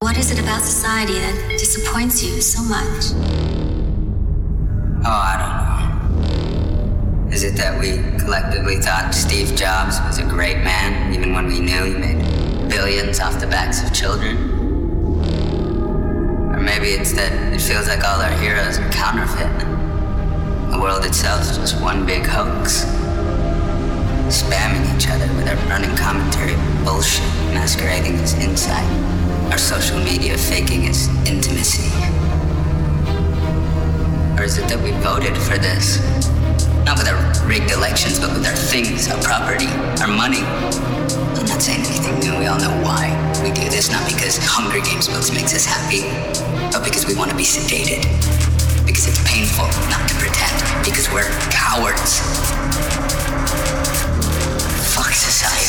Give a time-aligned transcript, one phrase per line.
[0.00, 3.14] What is it about society that disappoints you so much?
[5.06, 7.34] Oh, I don't know.
[7.34, 11.60] Is it that we collectively thought Steve Jobs was a great man, even when we
[11.60, 14.36] knew he made billions off the backs of children?
[16.52, 19.48] Or maybe it's that it feels like all our heroes are counterfeit.
[20.72, 22.84] The world itself is just one big hoax.
[24.28, 26.54] Spamming each other with our running commentary
[26.84, 29.25] bullshit masquerading as insight.
[29.50, 31.88] Our social media faking as intimacy.
[34.36, 36.02] Or is it that we voted for this?
[36.84, 39.70] Not with our rigged elections, but with our things, our property,
[40.02, 40.42] our money.
[41.38, 42.38] I'm not saying anything new.
[42.38, 43.90] We all know why we do this.
[43.90, 46.02] Not because Hunger Games books makes us happy,
[46.74, 48.02] but because we want to be sedated.
[48.84, 50.58] Because it's painful not to pretend.
[50.84, 52.20] Because we're cowards.
[54.94, 55.66] Fuck society.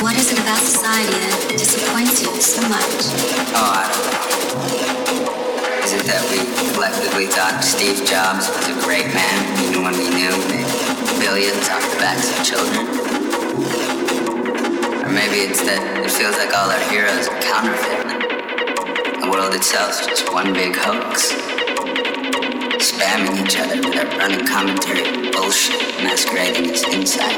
[0.00, 3.12] What is it about society that disappoints you so much?
[3.52, 5.84] Oh, I don't know.
[5.84, 6.40] Is it that we
[6.72, 10.64] collectively thought Steve Jobs was a great man, even when we knew made
[11.20, 12.88] billions off the backs of children?
[15.04, 18.00] Or maybe it's that it feels like all our heroes are counterfeit.
[19.20, 21.49] The world itself is just one big hoax.
[22.80, 27.36] Spamming each other with our running commentary bullshit masquerading as insight.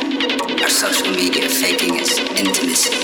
[0.63, 2.95] Our social media faking as intimacy.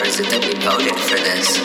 [0.00, 1.60] Or is it that we voted for this?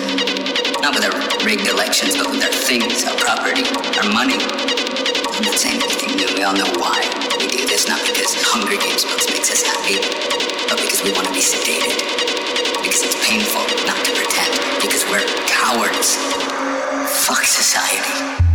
[0.83, 1.15] Not with our
[1.47, 3.63] rigged elections, but with our things, our property,
[3.95, 4.35] our money.
[4.35, 6.27] I'm not saying anything new.
[6.35, 6.99] We all know why
[7.39, 7.87] we do this.
[7.87, 10.03] Not because Hunger Games books makes us happy,
[10.67, 11.95] but because we want to be sedated.
[12.83, 14.51] Because it's painful not to pretend.
[14.83, 16.76] Because we're cowards.
[17.27, 18.46] Fuck society.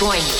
[0.00, 0.39] You.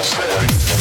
[0.00, 0.79] Atmosphere.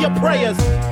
[0.00, 0.89] Your prayers.